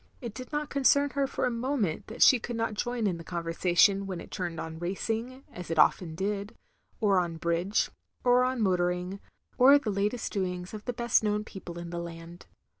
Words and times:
It 0.19 0.33
did 0.33 0.51
not 0.51 0.71
concern 0.71 1.11
her 1.11 1.27
for 1.27 1.45
a 1.45 1.51
moment 1.51 2.07
that 2.07 2.23
she 2.23 2.39
could 2.39 2.55
not 2.55 2.73
join 2.73 3.05
in 3.05 3.17
the 3.19 3.23
conversation 3.23 4.07
when 4.07 4.19
it 4.19 4.31
turned 4.31 4.59
on 4.59 4.79
racing, 4.79 5.43
as 5.53 5.69
it 5.69 5.77
often 5.77 6.15
did, 6.15 6.55
or 6.99 7.19
on 7.19 7.37
bridge, 7.37 7.91
or 8.23 8.43
on 8.43 8.61
motoring, 8.63 9.19
or 9.59 9.77
the 9.77 9.91
latest 9.91 10.33
doings 10.33 10.73
of 10.73 10.85
the 10.85 10.91
best 10.93 11.23
known 11.23 11.43
people 11.43 11.77
in 11.77 11.91
the 11.91 11.99
land. 12.01 12.47